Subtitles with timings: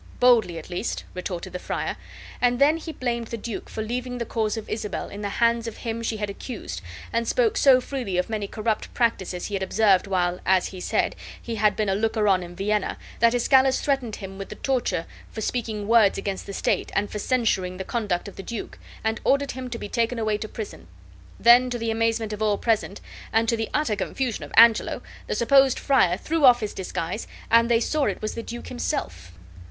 [0.19, 1.95] "Boldly, at least," retorted the friar;
[2.41, 5.67] and then he blamed the duke for leaving the cause of Isabel in the hands
[5.67, 6.81] of him she had accused,
[7.13, 11.15] and spoke so freely of many corrupt practices he had observed while, as he said,
[11.39, 15.05] he had been a looker on in Vienna, that, Escalus threatened, him with the torture
[15.29, 19.21] for speaking words against the state and for censuring the conduct of the duke, and
[19.23, 20.87] ordered him to be taken away to prison.
[21.39, 25.35] Then, to the amazement of all present, and to the utter confusion of Angelo, the
[25.35, 29.33] supposed friar threw off his disguise, and they saw it was the duke himself.